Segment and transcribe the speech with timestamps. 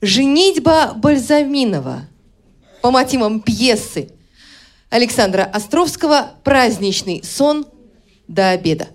[0.00, 2.04] «Женитьба Бальзаминова»
[2.82, 4.10] по мотивам пьесы
[4.90, 7.66] Александра Островского «Праздничный сон
[8.28, 8.88] до обеда».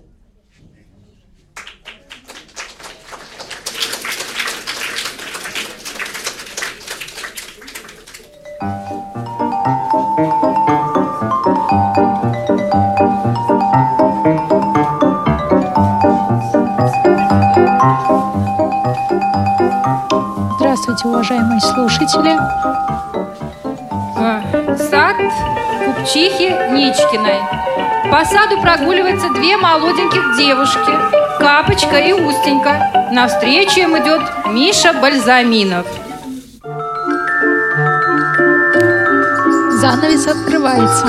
[21.02, 22.38] Здравствуйте, уважаемые слушатели.
[24.88, 25.16] Сад
[25.84, 27.40] купчихи Ничкиной.
[28.10, 30.92] По саду прогуливаются две молоденьких девушки,
[31.40, 33.08] Капочка и Устенька.
[33.10, 35.86] Навстречу им идет Миша Бальзаминов.
[39.80, 41.06] Занавес открывается.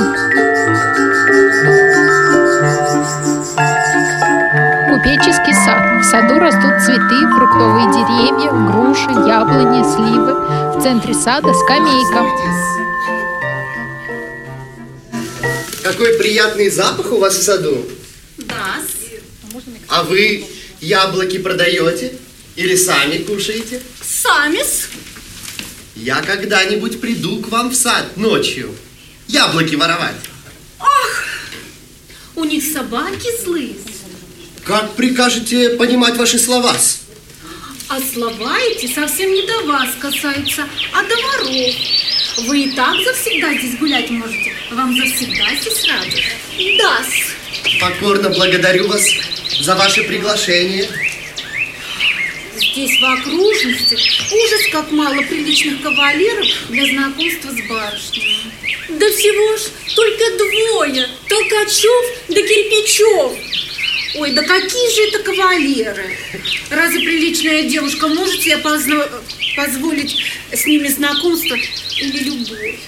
[5.03, 6.01] Купеческий сад.
[6.01, 10.33] В саду растут цветы, фруктовые деревья, груши, яблони, сливы.
[10.77, 12.23] В центре сада скамейка.
[15.83, 17.85] Какой приятный запах у вас в саду.
[18.37, 18.75] Да.
[19.89, 20.45] А вы
[20.79, 22.13] яблоки продаете?
[22.55, 23.81] Или сами кушаете?
[24.01, 24.87] Сами-с.
[25.97, 28.73] Я когда-нибудь приду к вам в сад ночью.
[29.27, 30.15] Яблоки воровать.
[30.79, 31.25] Ах,
[32.37, 33.75] у них собаки злые.
[34.65, 36.73] Как прикажете понимать ваши слова?
[37.89, 41.75] А слова эти совсем не до вас касаются, а до воров.
[42.47, 44.53] Вы и так завсегда здесь гулять можете.
[44.71, 46.23] Вам завсегда здесь рады.
[46.77, 47.79] да -с.
[47.81, 49.03] Покорно благодарю вас
[49.59, 50.89] за ваше приглашение.
[52.55, 53.95] Здесь в окружности
[54.31, 58.37] ужас как мало приличных кавалеров для знакомства с барышнями.
[58.89, 59.61] Да всего ж
[59.95, 63.33] только двое, Толкачев да Кирпичев.
[64.15, 66.15] Ой, да какие же это кавалеры?
[66.69, 69.09] Разве приличная девушка может себе позна-
[69.55, 70.15] позволить
[70.51, 72.79] с ними знакомство или любовь?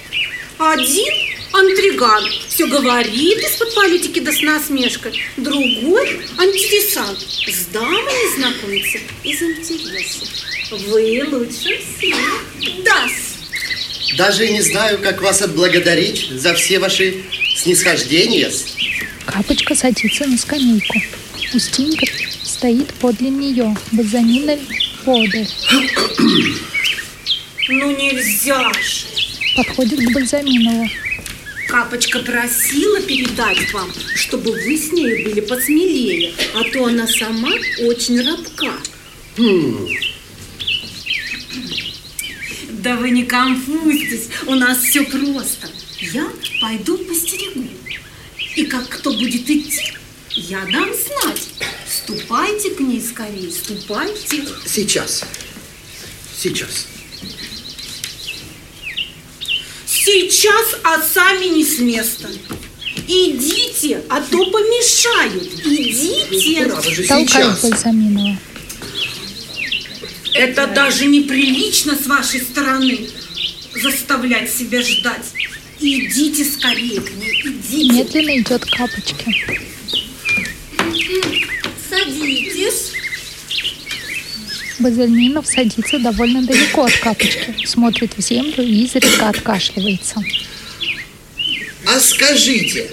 [0.59, 1.13] Один
[1.51, 5.19] антриган все говорит из-под политики да с насмешкой.
[5.37, 10.25] Другой антидесант с дамами знакомится из интереса.
[10.71, 12.83] Вы лучше всех.
[12.83, 13.07] да
[14.17, 17.23] Даже не знаю, как вас отблагодарить за все ваши
[17.57, 18.51] снисхождения.
[19.25, 21.01] Капочка садится на скамейку.
[21.53, 22.05] Устинка
[22.43, 23.75] стоит подле нее.
[23.91, 24.57] Бальзамина
[25.03, 25.47] подаль.
[27.67, 29.05] Ну нельзя же.
[29.57, 30.87] Подходит к Бальзаминову.
[31.67, 37.49] Капочка просила передать вам, чтобы вы с ней были посмелее, а то она сама
[37.87, 38.71] очень рабка.
[39.37, 39.87] Хм,
[42.83, 45.69] Да вы не конфузьтесь, у нас все просто.
[45.99, 46.27] Я
[46.61, 47.67] пойду постерегу.
[48.55, 49.93] И как кто будет идти,
[50.29, 51.41] я дам знать.
[51.89, 54.45] Ступайте к ней скорее, ступайте.
[54.65, 55.23] сейчас.
[56.37, 56.87] Сейчас.
[59.85, 62.29] Сейчас, а сами не с места.
[63.07, 65.43] Идите, а то помешают.
[65.65, 66.65] Идите.
[67.07, 67.61] Толкает сейчас.
[67.61, 68.37] Бальзаминова.
[70.33, 73.09] Это даже неприлично с вашей стороны
[73.73, 75.25] заставлять себя ждать.
[75.87, 77.93] Идите скорее к ней, идите.
[77.93, 79.31] Медленно идет к Капочке.
[81.87, 82.93] Садитесь.
[84.79, 87.67] Бальзаминов садится довольно далеко от Капочки.
[87.67, 90.15] Смотрит в землю и изредка откашливается.
[91.85, 92.89] А скажите,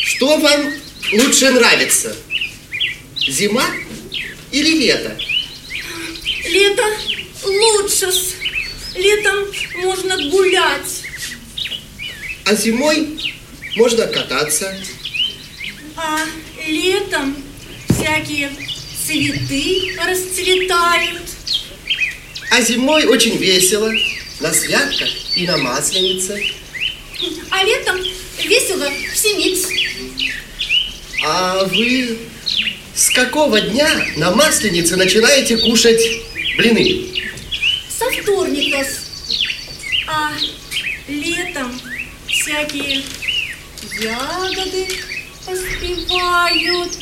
[0.00, 0.72] что вам
[1.14, 2.14] лучше нравится?
[3.16, 3.66] Зима
[4.52, 5.18] или лето?
[6.44, 6.84] Лето
[7.44, 8.12] лучше.
[8.94, 9.38] Летом
[9.82, 11.07] можно гулять.
[12.48, 13.06] А зимой
[13.76, 14.74] можно кататься.
[15.96, 16.20] А
[16.66, 17.36] летом
[17.90, 18.50] всякие
[19.04, 21.20] цветы расцветают.
[22.50, 23.92] А зимой очень весело.
[24.40, 26.42] На святках и на масленице.
[27.50, 28.00] А летом
[28.42, 29.66] весело всемить.
[31.26, 32.16] А вы
[32.94, 36.00] с какого дня на масленице начинаете кушать
[36.56, 37.28] блины?
[37.90, 38.86] Со вторника.
[40.06, 40.32] А
[41.08, 41.78] летом
[42.48, 43.02] всякие
[44.00, 44.88] ягоды
[45.44, 46.98] поспевают.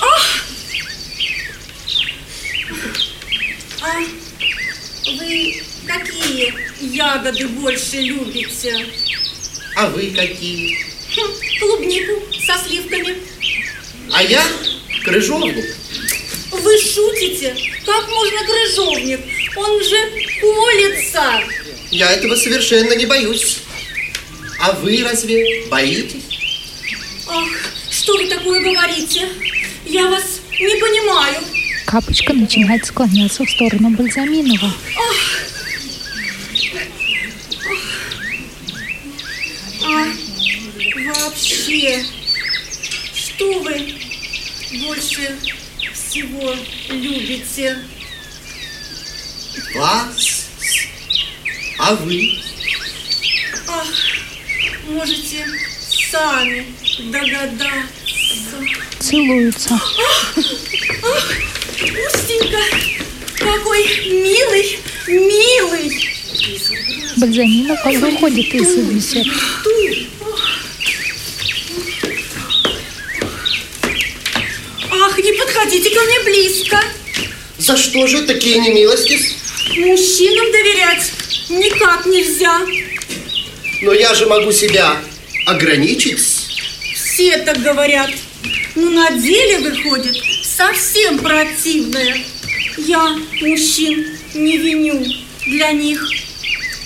[0.00, 0.46] Ах!
[3.82, 4.00] А
[5.10, 8.86] вы какие ягоды больше любите?
[9.76, 10.78] А вы какие?
[11.14, 13.18] Хм, клубнику со сливками.
[14.10, 14.42] А я
[15.04, 15.76] крыжовник.
[16.50, 17.54] Вы шутите?
[17.84, 19.20] Как можно крыжовник?
[19.56, 19.96] Он же
[20.40, 21.42] колется.
[21.90, 23.63] Я этого совершенно не боюсь.
[24.66, 26.24] А вы разве боитесь?
[27.28, 27.48] Ах,
[27.90, 29.28] что вы такое говорите?
[29.84, 31.42] Я вас не понимаю.
[31.84, 34.72] Капочка начинает склоняться в сторону Бальзаминова.
[34.96, 35.16] Ах.
[39.84, 40.08] Ах.
[40.96, 42.02] А вообще,
[43.14, 43.94] что вы
[44.80, 45.36] больше
[45.92, 46.56] всего
[46.88, 47.80] любите?
[49.74, 50.46] Вас.
[51.76, 52.38] А вы?
[53.68, 54.13] Ах
[54.88, 55.46] можете
[56.10, 56.66] сами
[57.10, 57.68] догадаться.
[59.00, 59.80] Целуются.
[61.80, 62.62] Устенька,
[63.38, 66.10] какой милый, милый.
[67.16, 69.30] Бальзаминов выходит из беседы.
[74.90, 76.80] Ах, не подходите ко мне близко.
[77.58, 79.18] За что же такие немилости?
[79.78, 81.12] Мужчинам доверять
[81.48, 82.60] никак нельзя.
[83.82, 84.96] Но я же могу себя
[85.46, 86.18] ограничить.
[86.94, 88.10] Все так говорят.
[88.74, 92.18] Но на деле выходит совсем противное.
[92.78, 95.04] Я мужчин не виню.
[95.46, 96.08] Для них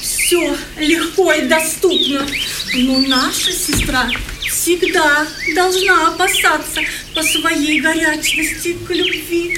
[0.01, 2.27] все легко и доступно.
[2.75, 4.11] Но наша сестра
[4.51, 6.81] всегда должна опасаться
[7.15, 9.57] по своей горячности к любви.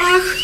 [0.00, 0.36] Ах,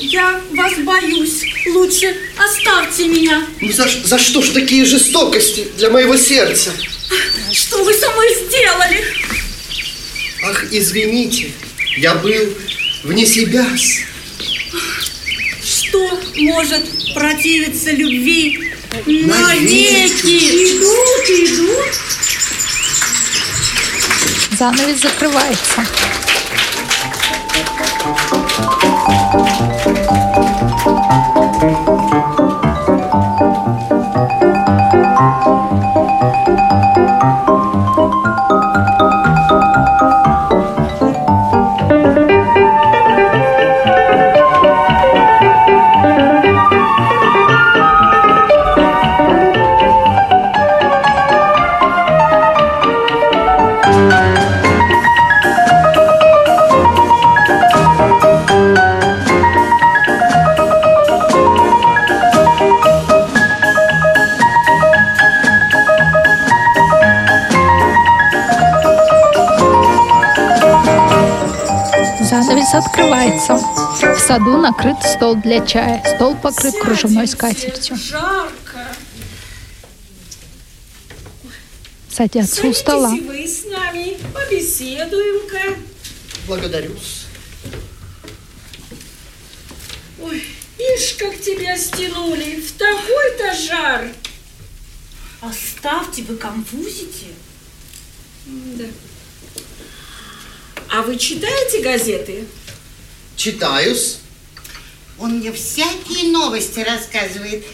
[0.00, 1.44] я вас боюсь.
[1.66, 3.46] Лучше оставьте меня.
[3.60, 6.72] Ну за, за что ж такие жестокости для моего сердца?
[7.52, 9.04] Что вы со мной сделали?
[10.42, 11.52] Ах, извините,
[11.98, 12.54] я был
[13.04, 13.66] вне себя.
[15.62, 18.70] Что может противиться любви
[19.06, 20.78] Навеки.
[20.78, 21.94] Идут, идут.
[24.58, 25.86] Занавес закрывается.
[29.84, 29.89] Занавес
[74.60, 76.02] накрыт стол для чая.
[76.16, 77.96] Стол покрыт кружевной скатертью.
[77.96, 78.86] Жарко.
[82.08, 83.10] Садятся у стола.
[83.10, 85.78] Вы с нами, побеседуем-ка.
[86.46, 86.94] Благодарю.
[90.20, 90.44] Ой,
[90.78, 94.08] ишь, как тебя стянули, в такой-то жар.
[95.40, 97.26] Оставьте, вы конфузите.
[98.46, 98.84] Да.
[100.90, 102.44] А вы читаете газеты?
[103.36, 104.19] Читаюсь.
[105.20, 107.64] Он мне всякие новости рассказывает.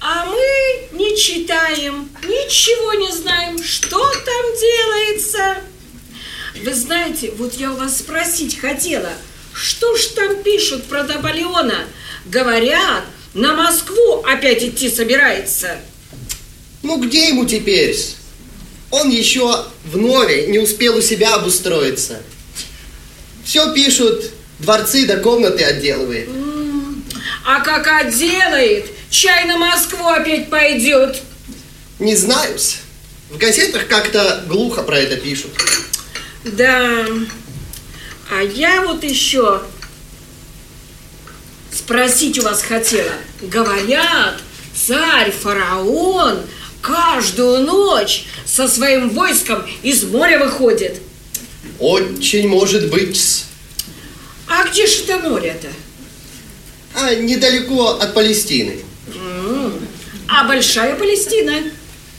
[0.00, 5.56] А мы не читаем, ничего не знаем, что там делается.
[6.62, 9.12] Вы знаете, вот я у вас спросить хотела,
[9.52, 11.84] что ж там пишут про Наполеона?
[12.24, 13.04] Говорят,
[13.34, 15.78] на Москву опять идти собирается.
[16.82, 17.94] Ну где ему теперь?
[18.90, 22.22] Он еще в Нове не успел у себя обустроиться.
[23.44, 26.28] Все пишут, дворцы до комнаты отделывает.
[27.44, 31.20] А как отделает, чай на Москву опять пойдет.
[31.98, 32.56] Не знаю.
[33.30, 35.50] В газетах как-то глухо про это пишут.
[36.44, 37.06] Да.
[38.30, 39.62] А я вот еще
[41.72, 43.12] спросить у вас хотела.
[43.42, 44.40] Говорят,
[44.74, 46.40] царь фараон
[46.80, 51.00] каждую ночь со своим войском из моря выходит.
[51.78, 53.44] Очень может быть.
[54.74, 55.68] А где же это море-то?
[56.96, 58.80] А недалеко от Палестины.
[60.26, 61.70] А большая Палестина?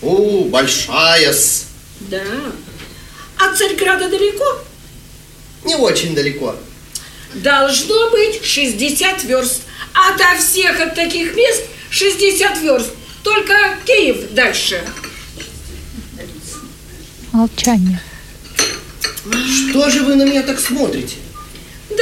[0.02, 1.66] У, большая-с.
[2.00, 2.24] Да.
[3.40, 4.46] От Царьграда далеко?
[5.66, 6.56] Не очень далеко.
[7.34, 9.64] Должно быть 60 верст.
[9.94, 12.92] А до всех от таких мест 60 верст.
[13.24, 13.54] Только
[13.86, 14.82] Киев дальше.
[17.34, 18.02] Молчание.
[19.70, 21.16] Что же вы на меня так смотрите?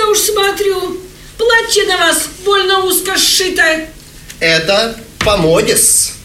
[0.03, 0.99] Да уж смотрю,
[1.37, 3.87] платье на вас больно узко сшито.
[4.41, 6.15] Это по моде-с.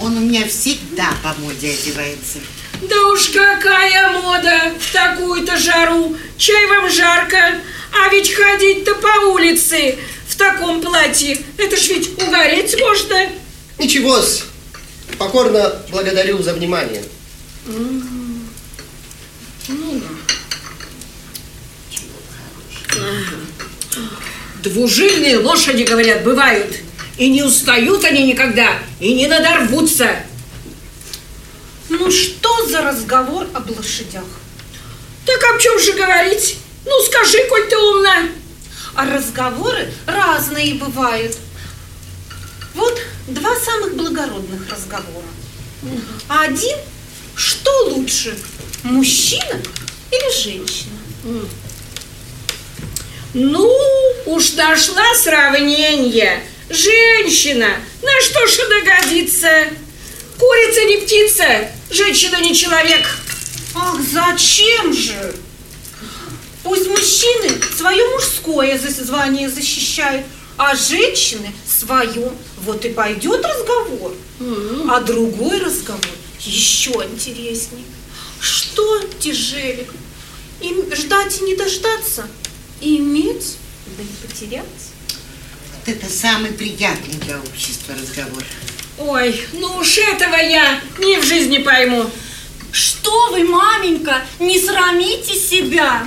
[0.00, 2.40] Он у меня всегда по моде одевается.
[2.80, 6.16] Да уж какая мода в такую-то жару.
[6.36, 7.60] Чай вам жарко,
[7.92, 13.28] а ведь ходить-то по улице в таком платье, это ж ведь угореть можно.
[13.78, 14.46] Ничего-с.
[15.16, 17.04] Покорно благодарю за внимание.
[24.62, 26.76] Двужильные лошади, говорят, бывают.
[27.18, 30.24] И не устают они никогда, и не надорвутся.
[31.88, 34.24] Ну что за разговор об лошадях?
[35.26, 36.56] Так об чем же говорить?
[36.84, 38.28] Ну скажи, коль ты умна.
[38.94, 41.36] А разговоры разные бывают.
[42.74, 45.26] Вот два самых благородных разговора.
[46.28, 46.78] Один,
[47.34, 48.38] что лучше,
[48.84, 49.60] мужчина
[50.10, 50.92] или женщина?
[53.34, 53.70] Ну,
[54.26, 56.44] уж нашла сравнение.
[56.68, 57.68] Женщина,
[58.02, 59.48] на что ж она годится?
[60.38, 61.44] Курица не птица,
[61.90, 63.06] женщина не человек.
[63.74, 65.34] Ах, зачем же?
[66.62, 70.26] Пусть мужчины свое мужское звание защищают,
[70.58, 72.32] а женщины свое.
[72.58, 74.14] Вот и пойдет разговор.
[74.90, 76.04] А другой разговор
[76.40, 77.84] еще интереснее.
[78.40, 79.86] Что тяжелее?
[80.60, 82.28] Им ждать и не дождаться?
[82.84, 83.58] Иметь,
[83.96, 84.64] да не потерять?
[84.66, 88.42] Вот это самый приятный для общества разговор.
[88.98, 92.10] Ой, ну уж этого я ни в жизни пойму.
[92.72, 96.02] Что вы, маменька, не срамите себя?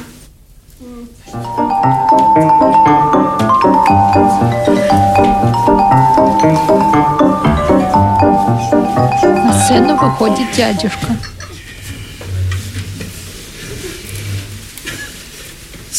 [9.23, 11.17] На сцену выходит дядюшка.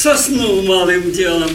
[0.06, 1.50] Соснул малым делом.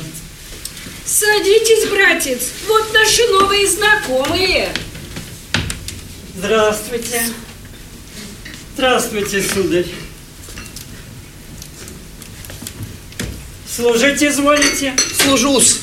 [1.06, 4.74] Садитесь, братец, вот наши новые знакомые.
[6.36, 7.22] Здравствуйте.
[8.74, 9.86] Здравствуйте, сударь.
[13.74, 14.98] Служить изволите?
[15.24, 15.80] Служусь.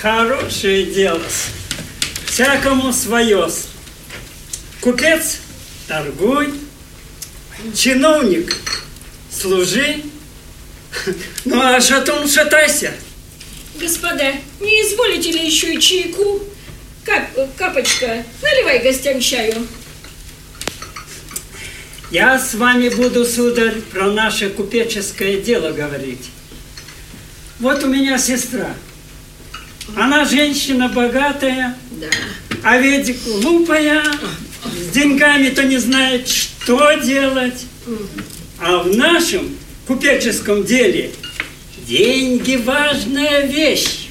[0.00, 1.20] Хорошее дело.
[2.24, 3.50] Всякому свое.
[4.80, 5.36] Купец–
[5.88, 6.54] торгуй.
[7.76, 8.56] Чиновник–
[9.30, 10.02] служи.
[11.44, 12.92] Ну, а шатун– шатайся.
[13.80, 16.42] Господа, не изволите ли еще и чайку?
[17.04, 19.66] Кап, капочка, наливай гостям чаю.
[22.10, 26.28] Я с вами буду, сударь, про наше купеческое дело говорить.
[27.60, 28.74] Вот у меня сестра.
[29.96, 32.06] Она женщина богатая, Да.
[32.64, 34.02] а ведь глупая,
[34.64, 37.64] с деньгами-то не знает, что делать.
[38.58, 39.56] А в нашем
[39.90, 41.10] купеческом деле
[41.88, 44.06] деньги важная вещь.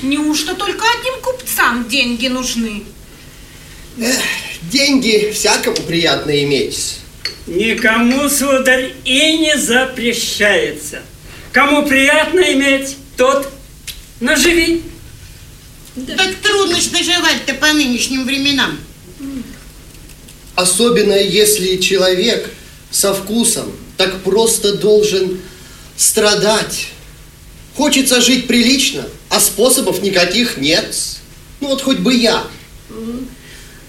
[0.00, 2.84] Неужто только одним купцам деньги нужны?
[4.00, 4.16] Эх,
[4.62, 7.00] деньги всякому приятно иметь.
[7.46, 11.02] Никому, сударь, и не запрещается.
[11.52, 13.46] Кому приятно иметь, тот
[14.20, 14.84] наживи.
[16.16, 18.78] Так трудно ж наживать-то по нынешним временам.
[20.54, 22.50] Особенно если человек
[22.90, 25.40] со вкусом так просто должен
[25.96, 26.88] страдать.
[27.74, 30.94] Хочется жить прилично, а способов никаких нет.
[31.60, 32.44] Ну вот хоть бы я.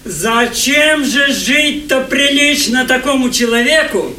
[0.04, 4.14] Зачем же жить-то прилично такому человеку,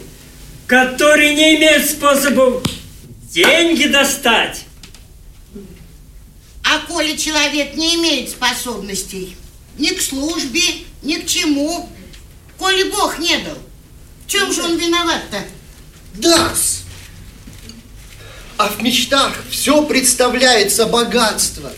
[0.67, 2.63] который не имеет способов
[3.31, 4.63] деньги достать?
[6.63, 9.35] А коли человек не имеет способностей
[9.79, 10.61] ни к службе,
[11.01, 11.89] ни к чему,
[12.57, 13.57] коли Бог не дал,
[14.29, 15.43] чем же он виноват-то?
[16.13, 16.83] Дас!
[18.57, 21.71] А в мечтах все представляется богатство.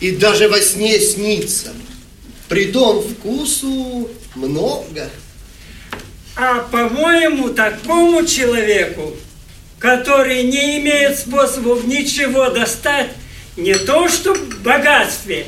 [0.00, 1.72] И даже во сне снится.
[2.48, 5.10] Притом вкусу много.
[6.36, 9.14] А по-моему, такому человеку,
[9.78, 13.12] который не имеет способов ничего достать,
[13.56, 15.46] не то что в богатстве,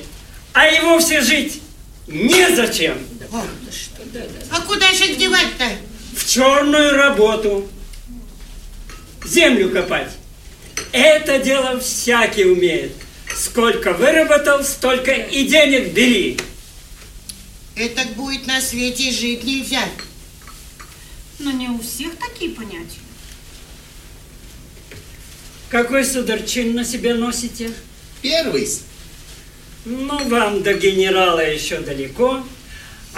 [0.54, 1.60] а и вовсе жить
[2.06, 2.96] незачем.
[4.50, 5.64] А куда же девать-то?
[6.16, 7.68] В черную работу.
[9.24, 10.10] Землю копать.
[10.92, 12.92] Это дело всякий умеет.
[13.34, 16.38] Сколько выработал, столько и денег бери.
[17.74, 19.84] Это будет на свете и жить нельзя.
[21.38, 23.00] Но не у всех такие понятия.
[25.68, 27.70] Какой, сударь, чин на себе носите?
[28.22, 28.66] Первый.
[29.84, 32.42] Ну, вам до генерала еще далеко.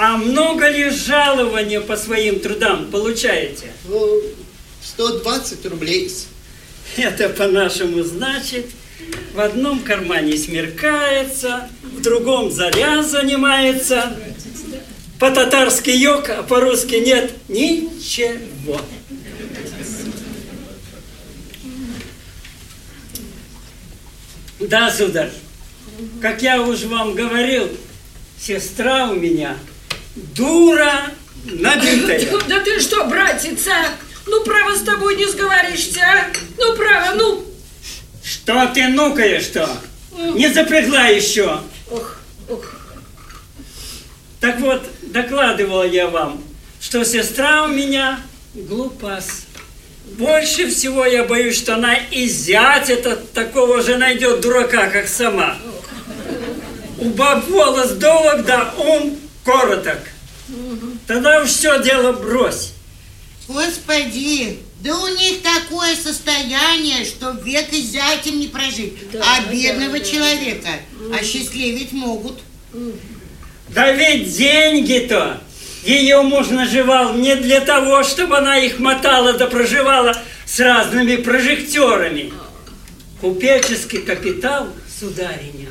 [0.01, 3.73] А много ли жалования по своим трудам получаете?
[3.89, 4.23] Ну,
[4.81, 6.09] 120 рублей.
[6.97, 8.67] Это по-нашему значит,
[9.35, 14.17] в одном кармане смеркается, в другом заря занимается.
[15.19, 18.81] По-татарски йог, а по-русски нет ничего.
[24.61, 25.33] Да, сударь,
[26.23, 27.69] как я уже вам говорил,
[28.41, 29.57] сестра у меня
[30.35, 31.11] дура
[31.45, 32.27] набитая.
[32.49, 33.73] Да ты что, братица?
[34.27, 36.27] Ну, право, с тобой не сговоришься, а?
[36.59, 37.45] Ну, право, ну.
[38.23, 39.69] Что ты нукаешь-то?
[40.35, 41.61] Не запрягла еще.
[44.41, 46.43] Так вот, докладывал я вам,
[46.81, 48.21] что сестра у меня
[48.55, 49.47] глупас.
[50.17, 55.57] Больше всего я боюсь, что она и зять этот такого же найдет дурака, как сама.
[56.99, 59.19] У баб волос долг, да ум
[59.49, 59.99] короток.
[61.07, 62.73] Тогда уж все дело брось.
[63.49, 68.93] Господи, да у них такое состояние, что век и зятем не прожить.
[69.15, 70.69] а бедного человека
[71.19, 72.41] осчастливить могут.
[73.71, 75.41] Да ведь деньги-то
[75.83, 80.15] ее муж наживал не для того, чтобы она их мотала да проживала
[80.45, 82.33] с разными прожектерами.
[83.23, 84.69] Купеческий капитал,
[85.01, 85.71] судариня,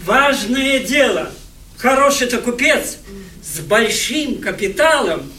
[0.00, 1.30] важное дело.
[1.78, 2.98] Хороший-то купец
[3.42, 5.30] с большим капиталом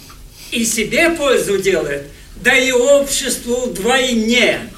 [0.51, 4.69] и себе пользу делает, да и обществу вдвойне.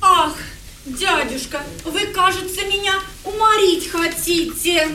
[0.00, 0.36] Ах,
[0.84, 2.94] дядюшка, вы, кажется, меня
[3.24, 4.88] уморить хотите.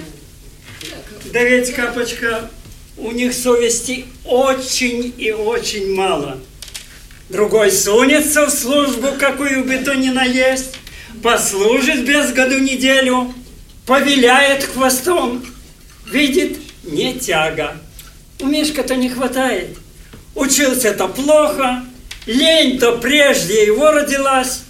[1.26, 2.50] Да ведь, Капочка,
[2.98, 6.40] у них совести очень и очень мало.
[7.30, 10.76] Другой сунется в службу, какую бы то ни наесть,
[11.24, 13.34] послужит без году неделю,
[13.86, 15.46] повеляет хвостом,
[16.12, 17.78] видит не тяга.
[18.40, 19.78] У Мишка-то не хватает.
[20.36, 21.84] Учился-то плохо,
[22.26, 24.62] лень-то прежде его родилась,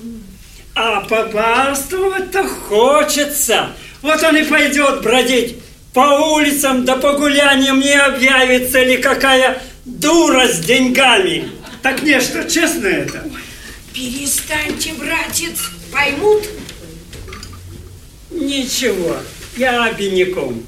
[0.75, 3.69] а попарствовать-то хочется.
[4.01, 5.57] Вот он и пойдет бродить
[5.93, 11.51] по улицам да по гуляниям не объявится ли какая дура с деньгами.
[11.81, 13.29] Так не, что честно это?
[13.93, 15.60] Перестаньте, братец,
[15.91, 16.43] поймут.
[18.31, 19.17] Ничего,
[19.57, 20.65] я обиняком.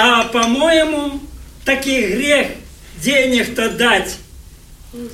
[0.00, 1.20] А по-моему,
[1.64, 2.46] таки грех
[3.02, 4.16] денег-то дать.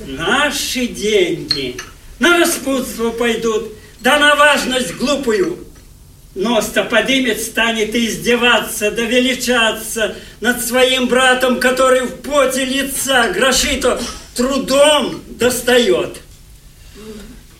[0.05, 1.75] Наши деньги
[2.19, 5.65] на распутство пойдут, да на важность глупую.
[6.35, 13.99] Нос-то подымет, станет издеваться, да величаться над своим братом, который в поте лица гроши-то
[14.35, 16.17] трудом достает.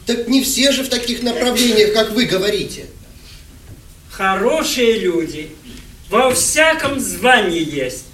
[0.05, 2.85] Так не все же в таких направлениях, как вы говорите.
[4.11, 5.49] Хорошие люди
[6.09, 8.05] во всяком звании есть.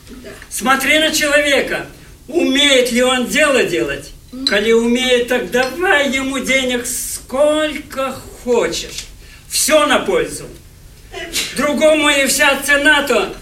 [0.49, 1.87] Смотри на человека,
[2.27, 4.11] умеет ли он дело делать.
[4.47, 9.05] Коли умеет, так давай ему денег сколько хочешь.
[9.49, 10.45] Все на пользу.
[11.57, 13.35] Другому и вся цена-то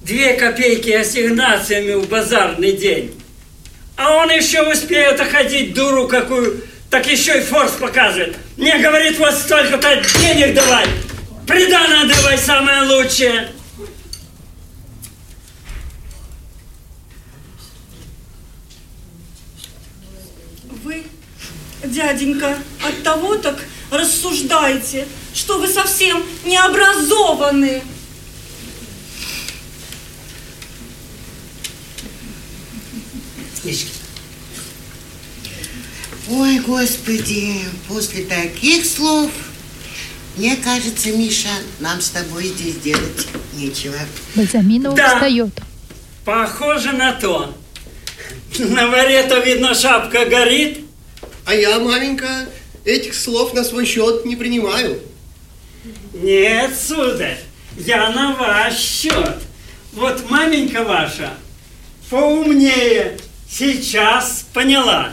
[0.00, 3.14] две копейки ассигнациями в базарный день.
[3.96, 8.36] А он еще успеет ходить дуру какую, так еще и форс показывает.
[8.56, 10.86] Мне говорит, вот столько-то денег давай,
[11.46, 13.48] приданное давай самое лучшее.
[20.82, 21.04] Вы,
[21.92, 23.58] дяденька, от того так
[23.90, 27.82] рассуждаете, что вы совсем не образованы.
[36.30, 39.30] Ой, Господи, после таких слов,
[40.36, 41.48] мне кажется, Миша,
[41.80, 43.96] нам с тобой здесь делать нечего.
[44.34, 45.14] Бальзаминова Да.
[45.14, 45.50] встает.
[46.24, 47.56] Похоже на то.
[48.58, 50.84] На варе-то, видно, шапка горит.
[51.44, 52.46] А я, маменька,
[52.84, 55.00] этих слов на свой счет не принимаю.
[56.14, 57.40] Нет, сударь,
[57.76, 59.38] я на ваш счет.
[59.92, 61.34] Вот маменька ваша
[62.08, 63.18] поумнее
[63.50, 65.12] сейчас поняла.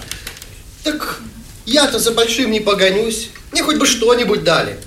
[0.84, 1.22] Так
[1.65, 3.30] я-то за большим не погонюсь.
[3.52, 4.78] Мне хоть бы что-нибудь дали.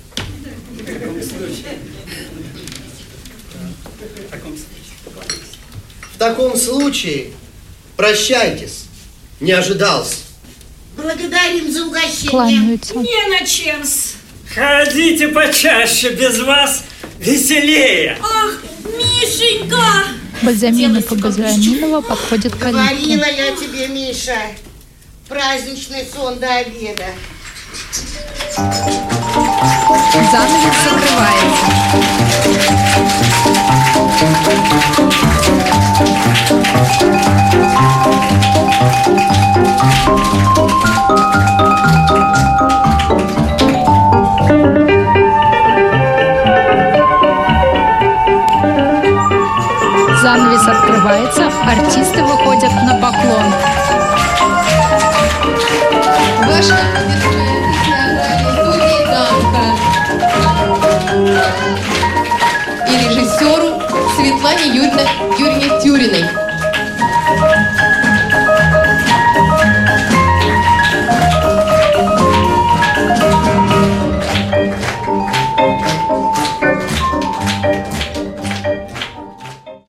[0.71, 1.79] В таком случае.
[4.15, 5.37] В таком случае.
[6.13, 7.27] В таком случае
[7.97, 8.85] прощайтесь.
[9.39, 10.22] Не ожидался.
[11.03, 12.29] Благодарим за угощение.
[12.29, 12.95] Кланяются.
[12.95, 14.13] Не на чем-с.
[14.55, 16.83] Ходите почаще, без вас
[17.19, 18.17] веселее.
[18.21, 20.05] Ах, Мишенька!
[20.41, 23.35] Бальзаминов и Бальзаминова подходят к Говорила калитке.
[23.37, 24.37] я тебе, Миша,
[25.27, 27.07] праздничный сон до обеда.
[30.31, 32.43] Занавес закрывается.
[50.83, 53.53] открывается, артисты выходят на поклон.
[56.45, 56.77] Ваша
[62.87, 63.81] и режиссеру
[64.15, 66.42] Светлане Юрьевне Тюриной.